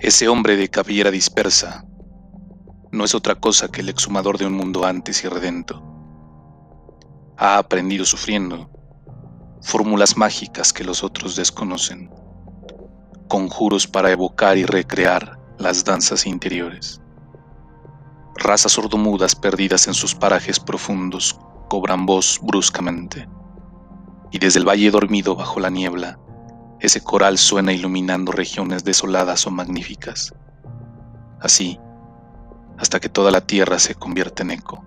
[0.00, 1.84] Ese hombre de cabellera dispersa
[2.90, 5.82] no es otra cosa que el exhumador de un mundo antes y redento.
[7.36, 8.70] Ha aprendido sufriendo
[9.60, 12.10] fórmulas mágicas que los otros desconocen,
[13.28, 17.02] conjuros para evocar y recrear las danzas interiores.
[18.36, 23.28] Razas sordomudas perdidas en sus parajes profundos cobran voz bruscamente,
[24.30, 26.18] y desde el valle dormido bajo la niebla,
[26.80, 30.34] ese coral suena iluminando regiones desoladas o magníficas.
[31.40, 31.78] Así,
[32.78, 34.84] hasta que toda la tierra se convierte en eco.